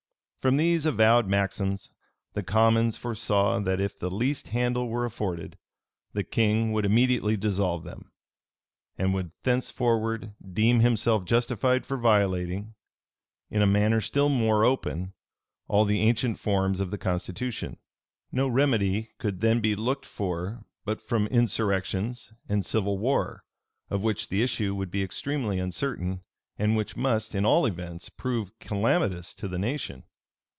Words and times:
234 0.41 0.57
From 0.57 0.57
these 0.57 0.85
avowed 0.87 1.27
maxims, 1.27 1.91
the 2.33 2.41
commons 2.41 2.97
foresaw 2.97 3.59
that, 3.59 3.79
if 3.79 3.99
the 3.99 4.09
least 4.09 4.47
handle 4.47 4.89
were 4.89 5.05
afforded, 5.05 5.55
the 6.13 6.23
king 6.23 6.71
would 6.73 6.83
immediately 6.83 7.37
dissolve 7.37 7.83
them, 7.83 8.11
and 8.97 9.13
would 9.13 9.29
thenceforward 9.43 10.33
deem 10.51 10.79
himself 10.79 11.25
justified 11.25 11.85
for 11.85 11.95
violating, 11.95 12.73
in 13.51 13.61
a 13.61 13.67
manner 13.67 14.01
still 14.01 14.29
more 14.29 14.65
open, 14.65 15.13
all 15.67 15.85
the 15.85 15.99
ancient 16.01 16.39
forms 16.39 16.79
of 16.79 16.89
the 16.89 16.97
constitution. 16.97 17.77
No 18.31 18.47
remedy 18.47 19.11
could 19.19 19.41
then 19.41 19.59
be 19.61 19.75
looked 19.75 20.07
for 20.07 20.65
but 20.85 20.99
from 20.99 21.27
insurrections 21.27 22.33
and 22.49 22.65
civil 22.65 22.97
war, 22.97 23.43
of 23.91 24.01
which 24.01 24.29
the 24.29 24.41
issue 24.41 24.73
would 24.73 24.89
be 24.89 25.03
extremely 25.03 25.59
uncertain, 25.59 26.23
and 26.57 26.75
which 26.75 26.97
must, 26.97 27.35
in 27.35 27.45
all 27.45 27.67
events, 27.67 28.09
prove 28.09 28.57
calamitous 28.57 29.35
to 29.35 29.47
the 29.47 29.59
nation. 29.59 30.03